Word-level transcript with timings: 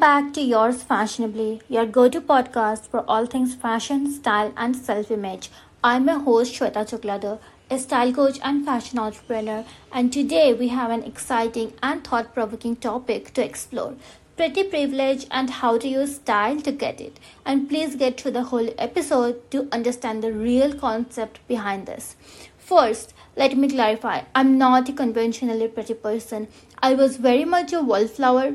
Back 0.00 0.32
to 0.34 0.40
Yours 0.40 0.84
Fashionably, 0.84 1.60
your 1.68 1.84
go 1.84 2.08
to 2.08 2.20
podcast 2.20 2.86
for 2.86 3.00
all 3.08 3.26
things 3.26 3.56
fashion, 3.56 4.12
style, 4.12 4.52
and 4.56 4.76
self 4.76 5.10
image. 5.10 5.50
I'm 5.82 6.06
your 6.06 6.20
host, 6.20 6.54
Shweta 6.54 6.84
Chaklader, 6.88 7.40
a 7.68 7.78
style 7.80 8.12
coach 8.12 8.38
and 8.44 8.64
fashion 8.64 9.00
entrepreneur, 9.00 9.64
and 9.90 10.12
today 10.12 10.54
we 10.54 10.68
have 10.68 10.90
an 10.90 11.02
exciting 11.02 11.72
and 11.82 12.04
thought 12.04 12.32
provoking 12.32 12.76
topic 12.76 13.34
to 13.34 13.44
explore 13.44 13.96
pretty 14.36 14.62
privilege 14.62 15.26
and 15.32 15.50
how 15.50 15.76
to 15.78 15.88
use 15.88 16.14
style 16.14 16.60
to 16.60 16.70
get 16.70 17.00
it. 17.00 17.18
And 17.44 17.68
please 17.68 17.96
get 17.96 18.20
through 18.20 18.32
the 18.32 18.44
whole 18.44 18.70
episode 18.78 19.50
to 19.50 19.68
understand 19.72 20.22
the 20.22 20.32
real 20.32 20.74
concept 20.74 21.40
behind 21.48 21.86
this. 21.86 22.14
First, 22.56 23.14
let 23.36 23.56
me 23.56 23.68
clarify 23.68 24.22
I'm 24.34 24.58
not 24.58 24.88
a 24.88 24.92
conventionally 24.92 25.66
pretty 25.66 25.94
person. 25.94 26.46
I 26.80 26.94
was 26.94 27.16
very 27.16 27.44
much 27.44 27.72
a 27.72 27.82
wallflower 27.82 28.54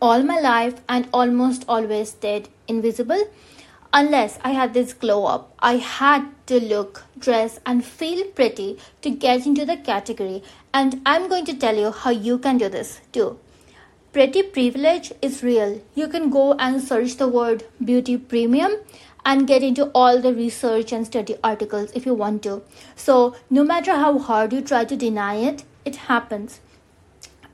all 0.00 0.22
my 0.22 0.38
life 0.40 0.80
and 0.88 1.08
almost 1.12 1.64
always 1.68 2.10
stayed 2.10 2.48
invisible 2.68 3.28
unless 3.92 4.38
I 4.42 4.50
had 4.50 4.74
this 4.74 4.92
glow 4.92 5.26
up. 5.26 5.52
I 5.58 5.76
had 5.76 6.28
to 6.46 6.60
look, 6.60 7.04
dress, 7.18 7.60
and 7.66 7.84
feel 7.84 8.24
pretty 8.28 8.78
to 9.02 9.10
get 9.10 9.46
into 9.46 9.64
the 9.66 9.76
category, 9.76 10.42
and 10.72 11.00
I'm 11.04 11.28
going 11.28 11.44
to 11.46 11.56
tell 11.56 11.76
you 11.76 11.90
how 11.90 12.10
you 12.10 12.38
can 12.38 12.58
do 12.58 12.68
this 12.68 13.00
too. 13.12 13.38
Pretty 14.12 14.42
privilege 14.42 15.12
is 15.22 15.42
real. 15.42 15.80
You 15.94 16.08
can 16.08 16.30
go 16.30 16.52
and 16.54 16.82
search 16.82 17.16
the 17.16 17.28
word 17.28 17.64
beauty 17.82 18.16
premium 18.18 18.76
and 19.24 19.46
get 19.46 19.62
into 19.62 19.86
all 19.94 20.20
the 20.20 20.34
research 20.34 20.92
and 20.92 21.06
study 21.06 21.36
articles 21.42 21.92
if 21.94 22.04
you 22.04 22.14
want 22.14 22.42
to. 22.42 22.62
So, 22.96 23.36
no 23.48 23.64
matter 23.64 23.92
how 23.92 24.18
hard 24.18 24.52
you 24.52 24.60
try 24.60 24.84
to 24.84 24.96
deny 24.96 25.36
it, 25.36 25.64
it 25.84 25.96
happens. 25.96 26.60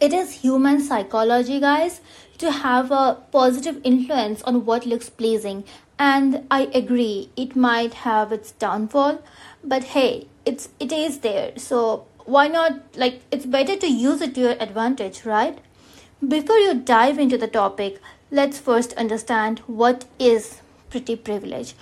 It 0.00 0.12
is 0.12 0.42
human 0.42 0.80
psychology, 0.80 1.58
guys, 1.58 2.00
to 2.38 2.52
have 2.52 2.92
a 2.92 3.18
positive 3.32 3.80
influence 3.82 4.42
on 4.42 4.64
what 4.64 4.86
looks 4.86 5.10
pleasing. 5.10 5.64
And 5.98 6.46
I 6.50 6.70
agree, 6.72 7.30
it 7.36 7.56
might 7.56 7.94
have 7.94 8.30
its 8.30 8.52
downfall, 8.52 9.20
but 9.64 9.82
hey, 9.94 10.28
it's 10.46 10.68
it 10.78 10.92
is 10.92 11.18
there. 11.20 11.52
So 11.56 12.06
why 12.24 12.46
not 12.46 12.96
like 12.96 13.22
it's 13.32 13.46
better 13.46 13.76
to 13.76 13.88
use 13.88 14.20
it 14.20 14.36
to 14.36 14.40
your 14.40 14.56
advantage, 14.60 15.24
right? 15.24 15.58
Before 16.26 16.58
you 16.58 16.74
dive 16.74 17.18
into 17.18 17.36
the 17.36 17.48
topic, 17.48 18.00
let's 18.30 18.58
first 18.58 18.92
understand 18.92 19.60
what 19.66 20.04
is 20.18 20.60
pretty 20.90 21.16
privilege. 21.16 21.74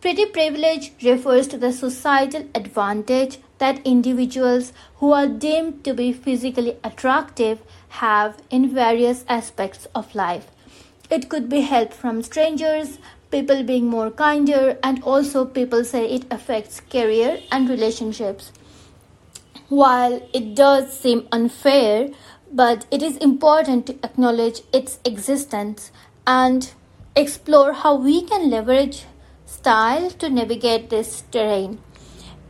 Pretty 0.00 0.24
privilege 0.24 0.92
refers 1.02 1.46
to 1.48 1.58
the 1.58 1.72
societal 1.72 2.48
advantage 2.54 3.36
that 3.58 3.86
individuals 3.86 4.72
who 4.96 5.12
are 5.12 5.26
deemed 5.26 5.84
to 5.84 5.92
be 5.92 6.10
physically 6.10 6.78
attractive 6.82 7.60
have 8.00 8.40
in 8.48 8.74
various 8.74 9.26
aspects 9.28 9.86
of 9.94 10.14
life. 10.14 10.46
It 11.10 11.28
could 11.28 11.50
be 11.50 11.60
help 11.60 11.92
from 11.92 12.22
strangers, 12.22 12.98
people 13.30 13.62
being 13.62 13.88
more 13.88 14.10
kinder, 14.10 14.78
and 14.82 15.02
also 15.02 15.44
people 15.44 15.84
say 15.84 16.06
it 16.06 16.24
affects 16.30 16.80
career 16.80 17.38
and 17.52 17.68
relationships. 17.68 18.52
While 19.68 20.26
it 20.32 20.54
does 20.54 20.98
seem 20.98 21.28
unfair, 21.30 22.08
but 22.50 22.86
it 22.90 23.02
is 23.02 23.18
important 23.18 23.86
to 23.88 23.98
acknowledge 24.02 24.62
its 24.72 24.98
existence 25.04 25.92
and 26.26 26.72
explore 27.14 27.74
how 27.74 27.96
we 27.96 28.22
can 28.22 28.48
leverage 28.48 29.04
style 29.54 30.10
to 30.22 30.30
navigate 30.30 30.90
this 30.90 31.22
terrain. 31.32 31.78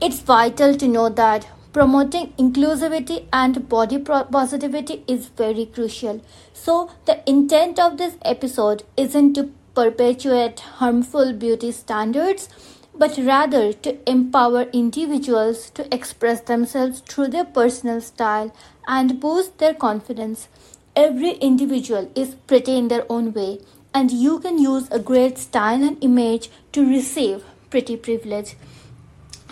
It's 0.00 0.20
vital 0.20 0.76
to 0.76 0.88
know 0.88 1.08
that 1.08 1.48
promoting 1.72 2.32
inclusivity 2.38 3.26
and 3.32 3.68
body 3.68 3.98
positivity 3.98 5.04
is 5.06 5.28
very 5.28 5.66
crucial. 5.66 6.20
So, 6.52 6.90
the 7.06 7.22
intent 7.28 7.78
of 7.78 7.96
this 7.96 8.16
episode 8.24 8.82
isn't 8.96 9.34
to 9.34 9.50
perpetuate 9.74 10.60
harmful 10.60 11.32
beauty 11.32 11.72
standards 11.72 12.48
but 12.94 13.16
rather 13.18 13.72
to 13.72 13.96
empower 14.10 14.62
individuals 14.78 15.70
to 15.70 15.94
express 15.94 16.40
themselves 16.42 17.00
through 17.00 17.28
their 17.28 17.44
personal 17.44 18.00
style 18.00 18.52
and 18.86 19.20
boost 19.20 19.58
their 19.58 19.72
confidence. 19.72 20.48
Every 20.96 21.30
individual 21.34 22.10
is 22.14 22.34
pretty 22.46 22.76
in 22.76 22.88
their 22.88 23.06
own 23.08 23.32
way, 23.32 23.60
and 23.94 24.10
you 24.10 24.38
can 24.40 24.58
use 24.58 24.88
a 24.90 24.98
great 24.98 25.38
style 25.38 25.82
and 25.82 26.02
image 26.02 26.50
to 26.72 26.88
receive 26.88 27.44
pretty 27.70 27.96
privilege. 27.96 28.56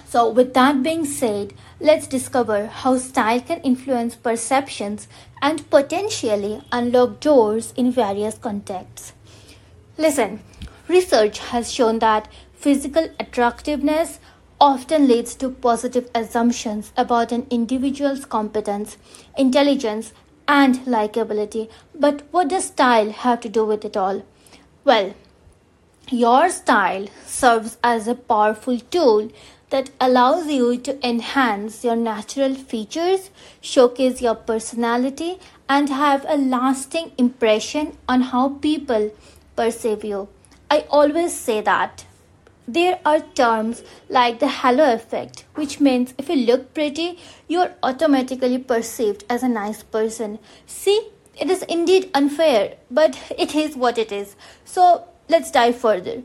So, 0.07 0.29
with 0.29 0.55
that 0.55 0.83
being 0.83 1.05
said, 1.05 1.53
let's 1.81 2.07
discover 2.07 2.67
how 2.67 2.97
style 2.97 3.41
can 3.41 3.61
influence 3.61 4.15
perceptions 4.15 5.07
and 5.43 5.69
potentially 5.71 6.63
unlock 6.73 7.21
doors 7.21 7.73
in 7.77 7.93
various 7.93 8.39
contexts. 8.39 9.13
Listen, 9.99 10.41
research 10.89 11.39
has 11.41 11.71
shown 11.73 11.99
that 11.99 12.29
Physical 12.59 13.09
attractiveness 13.21 14.19
often 14.61 15.07
leads 15.07 15.37
to 15.37 15.49
positive 15.49 16.11
assumptions 16.13 16.93
about 16.97 17.31
an 17.31 17.47
individual's 17.51 18.25
competence, 18.25 18.97
intelligence, 19.37 20.13
and 20.49 20.77
likability. 20.97 21.71
But 21.95 22.23
what 22.33 22.49
does 22.49 22.65
style 22.65 23.11
have 23.11 23.41
to 23.43 23.49
do 23.49 23.65
with 23.65 23.85
it 23.85 23.97
all? 23.97 24.25
Well, 24.85 25.15
your 26.11 26.49
style 26.49 27.07
serves 27.27 27.77
as 27.85 28.09
a 28.09 28.15
powerful 28.15 28.81
tool 28.81 29.31
that 29.71 29.91
allows 30.01 30.47
you 30.47 30.79
to 30.79 31.07
enhance 31.07 31.85
your 31.85 31.97
natural 31.97 32.55
features, 32.55 33.31
showcase 33.61 34.23
your 34.23 34.35
personality, 34.35 35.39
and 35.69 35.91
have 35.91 36.25
a 36.27 36.39
lasting 36.39 37.13
impression 37.19 37.97
on 38.09 38.23
how 38.23 38.49
people 38.49 39.11
perceive 39.55 40.03
you. 40.03 40.29
I 40.71 40.87
always 40.89 41.35
say 41.35 41.61
that 41.61 42.07
there 42.69 43.01
are 43.03 43.21
terms 43.21 43.83
like 44.11 44.41
the 44.41 44.49
halo 44.49 44.93
effect, 44.93 45.47
which 45.55 45.81
means 45.81 46.13
if 46.19 46.29
you 46.29 46.37
look 46.37 46.75
pretty, 46.75 47.19
you're 47.49 47.75
automatically 47.83 48.59
perceived 48.59 49.25
as 49.31 49.43
a 49.43 49.49
nice 49.49 49.83
person. 49.83 50.39
See, 50.67 51.09
it 51.41 51.49
is 51.49 51.63
indeed 51.63 52.11
unfair, 52.13 52.77
but 52.91 53.19
it 53.39 53.55
is 53.55 53.75
what 53.75 53.97
it 53.97 54.13
is. 54.13 54.37
So 54.67 55.09
let's 55.31 55.51
dive 55.51 55.79
further. 55.79 56.23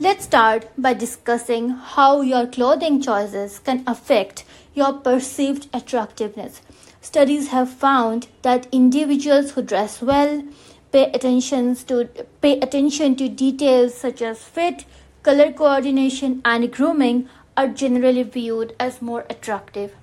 Let's 0.00 0.24
start 0.24 0.66
by 0.78 0.94
discussing 0.94 1.68
how 1.68 2.22
your 2.22 2.46
clothing 2.46 3.02
choices 3.02 3.58
can 3.58 3.84
affect 3.86 4.44
your 4.74 4.94
perceived 4.94 5.68
attractiveness. 5.74 6.62
Studies 7.02 7.48
have 7.48 7.70
found 7.70 8.28
that 8.40 8.66
individuals 8.72 9.50
who 9.50 9.62
dress 9.62 10.00
well, 10.00 10.42
pay 10.90 11.10
attention 11.12 11.74
to 11.74 12.08
pay 12.40 12.58
attention 12.60 13.16
to 13.16 13.28
details 13.28 13.94
such 13.94 14.22
as 14.22 14.42
fit, 14.42 14.84
color 15.22 15.52
coordination, 15.52 16.40
and 16.44 16.72
grooming 16.72 17.28
are 17.56 17.68
generally 17.68 18.22
viewed 18.22 18.74
as 18.80 19.02
more 19.02 19.24
attractive. 19.30 19.94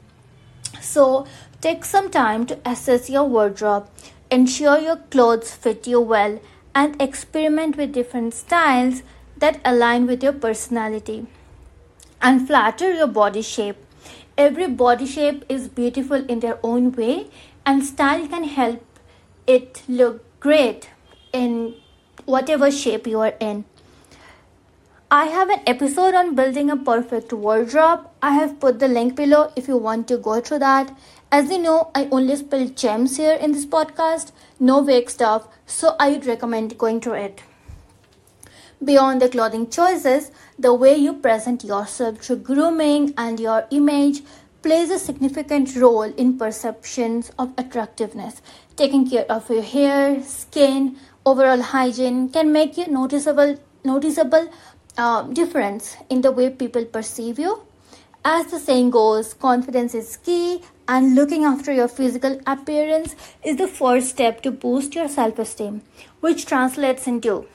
So, 0.82 1.26
take 1.62 1.84
some 1.86 2.10
time 2.10 2.46
to 2.48 2.60
assess 2.66 3.10
your 3.10 3.26
wardrobe, 3.26 3.90
ensure 4.32 4.80
your 4.80 4.98
clothes 4.98 5.52
fit 5.54 5.88
you 5.88 6.00
well, 6.00 6.40
and 6.74 7.02
experiment 7.02 7.76
with 7.76 7.92
different 7.92 8.34
styles 8.34 9.02
that 9.38 9.60
align 9.66 10.06
with 10.06 10.24
your 10.24 10.34
personality 10.34 11.28
and 12.22 12.46
flatter 12.48 12.94
your 12.94 13.08
body 13.08 13.42
shape. 13.42 13.78
Every 14.38 14.68
body 14.68 15.06
shape 15.06 15.44
is 15.50 15.68
beautiful 15.68 16.26
in 16.26 16.40
their 16.40 16.60
own 16.64 16.92
way, 16.92 17.28
and 17.66 17.84
style 17.84 18.28
can 18.28 18.44
help 18.44 18.84
it 19.48 19.84
look 19.88 20.24
great 20.40 20.90
in 21.34 21.76
whatever 22.26 22.72
shape 22.72 23.08
you 23.08 23.20
are 23.20 23.34
in. 23.40 23.66
I 25.12 25.26
have 25.26 25.50
an 25.50 25.62
episode 25.66 26.14
on 26.14 26.36
building 26.36 26.70
a 26.70 26.78
perfect 26.78 27.34
wardrobe. 27.34 28.08
I 28.22 28.34
have 28.34 28.60
put 28.60 28.78
the 28.78 28.88
link 28.88 29.16
below 29.16 29.52
if 29.56 29.68
you 29.68 29.76
want 29.76 30.08
to 30.10 30.18
go 30.18 30.40
through 30.40 30.60
that. 30.60 30.96
As 31.32 31.50
you 31.50 31.58
know, 31.58 31.90
I 31.96 32.08
only 32.12 32.36
spill 32.36 32.70
gems 32.70 33.18
here 33.18 33.34
in 33.34 33.52
this 33.54 33.66
podcast, 33.66 34.32
no 34.60 34.86
fake 34.86 35.10
stuff, 35.10 35.48
so 35.66 35.96
I 36.00 36.12
would 36.12 36.28
recommend 36.28 36.78
going 36.78 37.02
through 37.02 37.14
it. 37.14 37.42
Beyond 38.84 39.24
the 39.24 39.30
clothing 39.30 39.72
choices, 39.72 40.30
the 40.60 40.76
way 40.76 40.96
you 40.96 41.14
present 41.14 41.64
yourself 41.64 42.20
through 42.20 42.44
grooming 42.50 43.16
and 43.18 43.40
your 43.40 43.66
image 43.72 44.22
plays 44.62 44.92
a 44.92 45.00
significant 45.00 45.76
role 45.76 46.04
in 46.04 46.38
perceptions 46.38 47.32
of 47.40 47.52
attractiveness. 47.58 48.44
Taking 48.76 49.10
care 49.10 49.26
of 49.28 49.50
your 49.50 49.64
hair, 49.64 50.22
skin, 50.22 50.98
overall 51.26 51.64
hygiene 51.64 52.30
can 52.30 52.52
make 52.52 52.78
you 52.78 52.86
noticeable 52.86 53.58
noticeable 53.84 54.50
uh, 54.98 55.24
difference 55.24 55.96
in 56.10 56.22
the 56.22 56.32
way 56.32 56.50
people 56.50 56.86
perceive 56.86 57.40
you. 57.40 57.62
As 58.26 58.48
the 58.48 58.60
saying 58.60 58.90
goes, 58.90 59.34
confidence 59.34 59.96
is 59.96 60.18
key, 60.18 60.62
and 60.88 61.16
looking 61.16 61.46
after 61.46 61.72
your 61.72 61.88
physical 61.88 62.40
appearance 62.46 63.16
is 63.44 63.58
the 63.58 63.68
first 63.68 64.10
step 64.10 64.42
to 64.42 64.52
boost 64.52 64.96
your 64.96 65.08
self 65.08 65.40
esteem, 65.40 65.82
which 66.20 66.46
translates 66.46 67.08
into 67.08 67.46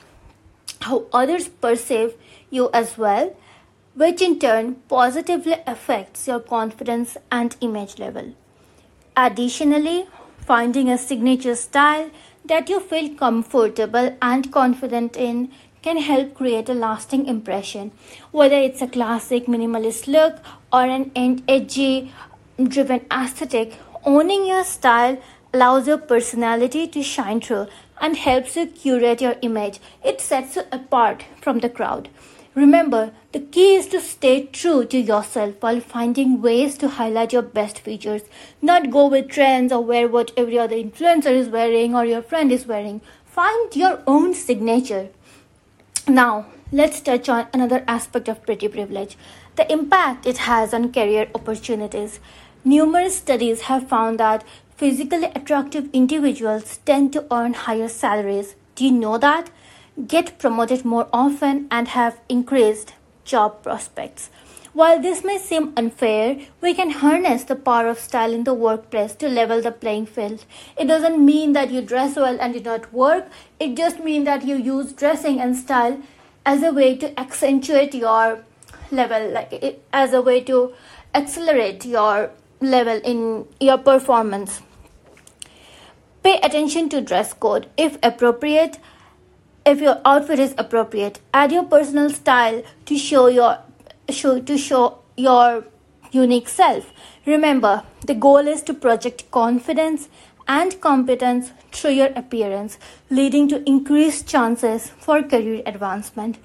how 0.81 1.05
others 1.13 1.47
perceive 1.47 2.13
you 2.49 2.69
as 2.73 2.97
well, 2.97 3.35
which 3.93 4.21
in 4.21 4.39
turn 4.39 4.75
positively 4.89 5.55
affects 5.67 6.27
your 6.27 6.39
confidence 6.39 7.17
and 7.31 7.55
image 7.61 7.99
level. 7.99 8.33
Additionally, 9.15 10.07
finding 10.39 10.89
a 10.89 10.97
signature 10.97 11.55
style 11.55 12.09
that 12.43 12.69
you 12.69 12.79
feel 12.79 13.13
comfortable 13.15 14.15
and 14.21 14.51
confident 14.51 15.15
in 15.15 15.51
can 15.85 15.97
help 15.97 16.33
create 16.33 16.67
a 16.67 16.73
lasting 16.73 17.27
impression. 17.31 17.91
Whether 18.31 18.59
it's 18.67 18.81
a 18.81 18.87
classic 18.87 19.45
minimalist 19.45 20.07
look 20.07 20.37
or 20.73 20.83
an 20.83 21.11
edgy 21.47 22.11
driven 22.75 23.01
aesthetic, 23.11 23.75
owning 24.03 24.47
your 24.47 24.63
style 24.63 25.17
allows 25.53 25.87
your 25.87 25.99
personality 25.99 26.87
to 26.87 27.03
shine 27.03 27.39
through 27.39 27.67
and 28.01 28.17
helps 28.17 28.55
you 28.55 28.65
curate 28.65 29.21
your 29.21 29.35
image. 29.43 29.79
It 30.03 30.21
sets 30.21 30.55
you 30.55 30.63
apart 30.71 31.23
from 31.39 31.59
the 31.59 31.69
crowd. 31.69 32.09
Remember, 32.55 33.11
the 33.31 33.41
key 33.41 33.75
is 33.75 33.87
to 33.89 34.01
stay 34.01 34.45
true 34.45 34.85
to 34.85 34.97
yourself 34.97 35.55
while 35.59 35.81
finding 35.81 36.41
ways 36.41 36.77
to 36.79 36.87
highlight 36.87 37.33
your 37.33 37.43
best 37.43 37.79
features. 37.79 38.23
Not 38.59 38.89
go 38.89 39.05
with 39.07 39.29
trends 39.29 39.71
or 39.71 39.83
wear 39.83 40.07
what 40.07 40.31
every 40.35 40.57
other 40.57 40.77
influencer 40.77 41.35
is 41.43 41.49
wearing 41.49 41.93
or 41.93 42.05
your 42.05 42.23
friend 42.23 42.51
is 42.51 42.65
wearing. 42.65 43.01
Find 43.25 43.75
your 43.75 44.01
own 44.07 44.33
signature. 44.33 45.09
Now, 46.07 46.45
let's 46.71 47.01
touch 47.01 47.29
on 47.29 47.47
another 47.51 47.83
aspect 47.87 48.27
of 48.27 48.43
pretty 48.43 48.67
privilege 48.67 49.17
the 49.55 49.71
impact 49.71 50.27
it 50.27 50.37
has 50.37 50.71
on 50.71 50.93
career 50.93 51.27
opportunities. 51.33 52.19
Numerous 52.63 53.15
studies 53.17 53.61
have 53.61 53.87
found 53.87 54.19
that 54.19 54.43
physically 54.77 55.31
attractive 55.33 55.89
individuals 55.93 56.77
tend 56.85 57.11
to 57.13 57.25
earn 57.31 57.53
higher 57.53 57.87
salaries. 57.87 58.55
Do 58.75 58.85
you 58.85 58.91
know 58.91 59.17
that? 59.17 59.49
Get 60.07 60.37
promoted 60.37 60.85
more 60.85 61.07
often 61.11 61.67
and 61.71 61.87
have 61.87 62.19
increased 62.29 62.93
job 63.23 63.63
prospects. 63.63 64.29
While 64.75 64.99
this 65.01 65.23
may 65.23 65.37
seem 65.37 65.71
unfair, 65.77 66.37
we 66.59 66.73
can 66.73 66.89
harness 66.89 67.45
the 67.45 67.55
power 67.55 67.87
of 67.87 67.97
style 67.97 68.33
in 68.33 68.43
the 68.43 68.53
workplace 68.53 69.15
to 69.15 69.29
level 69.29 69.61
the 69.61 69.71
playing 69.71 70.05
field. 70.05 70.43
It 70.77 70.89
doesn't 70.89 71.25
mean 71.25 71.53
that 71.53 71.71
you 71.71 71.81
dress 71.81 72.17
well 72.17 72.37
and 72.41 72.53
do 72.53 72.59
not 72.59 72.91
work, 72.91 73.27
it 73.57 73.77
just 73.77 74.01
means 74.01 74.25
that 74.25 74.43
you 74.43 74.57
use 74.57 74.91
dressing 74.91 75.39
and 75.39 75.55
style 75.55 76.01
as 76.45 76.61
a 76.61 76.73
way 76.73 76.97
to 76.97 77.17
accentuate 77.17 77.95
your 77.95 78.43
level, 78.91 79.29
like 79.31 79.53
it, 79.53 79.81
as 79.93 80.11
a 80.11 80.21
way 80.21 80.41
to 80.41 80.73
accelerate 81.13 81.85
your 81.85 82.31
level 82.59 82.99
in 83.05 83.47
your 83.61 83.77
performance. 83.77 84.61
Pay 86.21 86.37
attention 86.41 86.89
to 86.89 86.99
dress 86.99 87.31
code 87.31 87.69
if 87.77 87.97
appropriate. 88.03 88.79
If 89.65 89.79
your 89.79 90.01
outfit 90.03 90.37
is 90.37 90.53
appropriate, 90.57 91.21
add 91.33 91.53
your 91.53 91.63
personal 91.63 92.09
style 92.09 92.61
to 92.85 92.97
show 92.97 93.27
your 93.27 93.59
show 94.15 94.39
to 94.39 94.57
show 94.57 94.99
your 95.15 95.65
unique 96.11 96.49
self. 96.49 96.91
Remember, 97.25 97.83
the 98.05 98.15
goal 98.15 98.47
is 98.55 98.63
to 98.63 98.73
project 98.73 99.29
confidence 99.31 100.09
and 100.47 100.79
competence 100.79 101.51
through 101.71 101.91
your 101.91 102.11
appearance, 102.15 102.77
leading 103.09 103.47
to 103.49 103.67
increased 103.67 104.27
chances 104.27 104.89
for 104.89 105.21
career 105.23 105.61
advancement. 105.65 106.37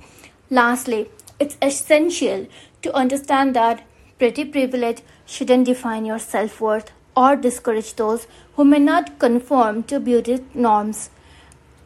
Lastly, 0.50 1.10
it's 1.38 1.56
essential 1.62 2.46
to 2.82 2.94
understand 2.94 3.54
that 3.56 3.84
pretty 4.18 4.44
privilege 4.44 5.02
shouldn't 5.26 5.66
define 5.66 6.04
your 6.04 6.18
self 6.18 6.60
worth 6.60 6.90
or 7.16 7.36
discourage 7.36 7.94
those 7.96 8.26
who 8.56 8.64
may 8.64 8.78
not 8.78 9.18
conform 9.18 9.82
to 9.84 10.00
beauty 10.00 10.38
norms. 10.54 11.10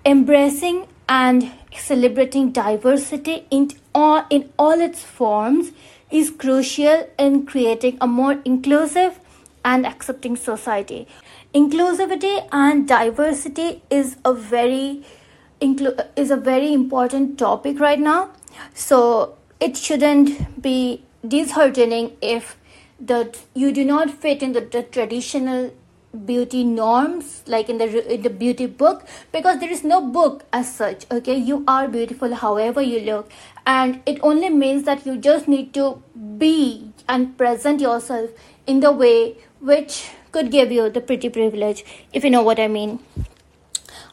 Embracing 0.05 0.87
and 1.09 1.53
celebrating 1.77 2.51
diversity 2.53 3.47
in 3.51 3.71
all, 3.95 4.25
in 4.31 4.53
all 4.59 4.81
its 4.81 5.03
forms 5.03 5.73
is 6.11 6.31
crucial 6.31 7.09
in 7.19 7.45
creating 7.47 7.99
a 8.01 8.07
more 8.07 8.41
inclusive 8.45 9.19
and 9.65 9.87
accepting 9.87 10.37
society. 10.37 11.07
Inclusivity 11.55 12.47
and 12.53 12.87
diversity 12.87 13.83
is 13.91 14.17
a 14.25 14.35
very 14.35 15.05
is 16.17 16.31
a 16.31 16.37
very 16.37 16.75
important 16.75 17.39
topic 17.39 17.81
right 17.81 17.99
now. 17.99 18.31
So 18.75 19.37
it 19.61 19.77
shouldn't 19.77 20.61
be 20.61 21.03
disheartening 21.27 22.17
if 22.21 22.59
that 23.01 23.39
you 23.55 23.73
do 23.73 23.85
not 23.85 24.11
fit 24.11 24.43
in 24.43 24.53
the, 24.53 24.61
the 24.61 24.83
traditional 24.83 25.73
beauty 26.15 26.63
norms 26.65 27.43
like 27.47 27.69
in 27.69 27.79
the 27.79 28.15
in 28.15 28.23
the 28.23 28.31
beauty 28.31 28.67
book 28.67 29.07
because 29.33 29.59
there 29.61 29.71
is 29.71 29.85
no 29.85 30.01
book 30.01 30.45
as 30.53 30.75
such 30.75 31.07
okay? 31.11 31.37
You 31.37 31.65
are 31.67 31.89
beautiful 31.89 32.35
however 32.35 32.83
you 32.83 33.01
look 33.01 33.31
and 33.67 34.01
it 34.07 34.19
only 34.23 34.51
means 34.51 34.85
that 34.85 35.05
you 35.07 35.17
just 35.17 35.49
need 35.49 35.73
to 35.75 36.03
be 36.39 36.93
and 37.09 37.37
present 37.37 37.81
yourself 37.81 38.31
in 38.67 38.81
the 38.81 38.93
way 38.93 39.37
which 39.61 40.11
could 40.33 40.51
give 40.51 40.73
you 40.73 40.91
the 40.91 41.01
pretty 41.01 41.29
privilege 41.29 41.85
if 42.13 42.25
you 42.25 42.31
know 42.31 42.43
what 42.43 42.59
i 42.59 42.69
mean. 42.69 42.99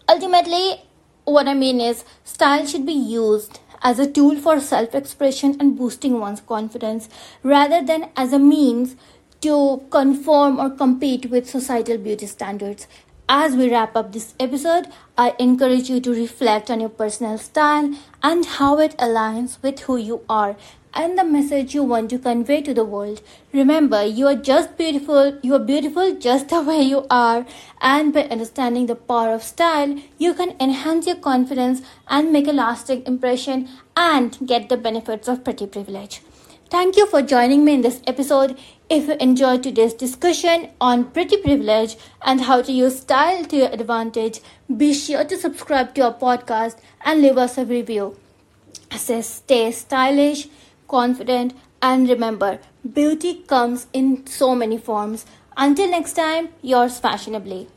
Ultimately 0.10 0.82
what 1.26 1.48
i 1.48 1.54
mean 1.54 1.80
is 1.80 2.04
style 2.24 2.66
should 2.66 2.86
be 2.86 2.94
used 2.94 3.60
as 3.82 4.00
a 4.00 4.10
tool 4.12 4.36
for 4.40 4.60
self 4.60 4.94
expression 4.96 5.56
and 5.60 5.78
boosting 5.78 6.20
one's 6.20 6.42
confidence 6.42 7.10
rather 7.44 7.84
than 7.84 8.10
as 8.16 8.34
a 8.34 8.40
means 8.40 8.96
to 9.42 9.84
conform 9.90 10.60
or 10.60 10.70
compete 10.70 11.30
with 11.30 11.50
societal 11.50 11.98
beauty 11.98 12.28
standards. 12.28 12.88
As 13.28 13.56
we 13.56 13.72
wrap 13.72 13.96
up 13.96 14.12
this 14.12 14.34
episode, 14.40 14.88
I 15.18 15.36
encourage 15.40 15.90
you 15.90 16.00
to 16.02 16.12
reflect 16.12 16.70
on 16.70 16.82
your 16.82 16.90
personal 16.90 17.38
style 17.38 17.96
and 18.22 18.46
how 18.46 18.78
it 18.80 18.98
aligns 18.98 19.62
with 19.64 19.80
who 19.82 19.98
you 19.98 20.22
are 20.30 20.58
and 20.94 21.18
the 21.18 21.24
message 21.24 21.74
you 21.74 21.84
want 21.84 22.10
to 22.10 22.20
convey 22.20 22.62
to 22.62 22.74
the 22.74 22.84
world. 22.84 23.22
Remember, 23.54 24.04
you 24.04 24.28
are 24.28 24.36
just 24.36 24.78
beautiful, 24.78 25.40
you 25.42 25.56
are 25.56 25.60
beautiful 25.60 26.16
just 26.16 26.50
the 26.56 26.62
way 26.62 26.82
you 26.82 27.06
are, 27.10 27.46
and 27.82 28.14
by 28.14 28.24
understanding 28.24 28.88
the 28.88 28.96
power 28.96 29.34
of 29.34 29.44
style, 29.44 29.98
you 30.18 30.34
can 30.34 30.56
enhance 30.60 31.08
your 31.08 31.16
confidence 31.16 31.82
and 32.08 32.32
make 32.32 32.48
a 32.48 32.52
lasting 32.54 33.04
impression 33.06 33.70
and 33.96 34.38
get 34.46 34.70
the 34.70 34.78
benefits 34.78 35.28
of 35.28 35.44
pretty 35.44 35.68
privilege. 35.68 36.22
Thank 36.72 36.96
you 36.96 37.06
for 37.06 37.22
joining 37.22 37.66
me 37.66 37.74
in 37.74 37.82
this 37.82 38.02
episode. 38.08 38.58
If 38.90 39.10
you 39.10 39.16
enjoyed 39.16 39.62
today's 39.62 39.94
discussion 39.94 40.70
on 40.80 41.12
pretty 41.12 41.36
privilege 41.36 41.98
and 42.22 42.40
how 42.40 42.62
to 42.62 42.72
use 42.72 43.02
style 43.02 43.44
to 43.44 43.58
your 43.58 43.68
advantage, 43.74 44.40
be 44.78 44.94
sure 44.94 45.26
to 45.26 45.38
subscribe 45.38 45.94
to 45.96 46.06
our 46.06 46.14
podcast 46.14 46.78
and 47.04 47.22
leave 47.22 47.38
us 47.38 47.58
a 47.58 47.66
review. 47.66 48.16
Say 48.96 49.22
stay 49.22 49.72
stylish 49.74 50.48
confident, 50.88 51.54
and 51.82 52.08
remember, 52.08 52.60
beauty 52.94 53.44
comes 53.48 53.88
in 53.92 54.26
so 54.26 54.56
many 54.56 54.78
forms. 54.78 55.26
Until 55.58 55.92
next 55.92 56.14
time, 56.14 56.50
yours 56.62 57.00
fashionably. 57.00 57.68